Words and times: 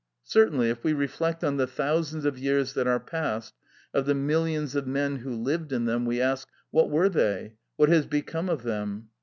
Certainly, 0.23 0.71
if 0.71 0.83
we 0.83 0.93
reflect 0.93 1.43
on 1.43 1.57
the 1.57 1.67
thousands 1.67 2.25
of 2.25 2.39
years 2.39 2.73
that 2.73 2.87
are 2.87 2.99
past, 2.99 3.53
of 3.93 4.07
the 4.07 4.15
millions 4.15 4.73
of 4.75 4.87
men 4.87 5.17
who 5.17 5.29
lived 5.31 5.71
in 5.71 5.85
them, 5.85 6.05
we 6.07 6.19
ask, 6.19 6.47
What 6.71 6.89
were 6.89 7.07
they? 7.07 7.53
what 7.75 7.89
has 7.89 8.07
become 8.07 8.49
of 8.49 8.63
them? 8.63 9.09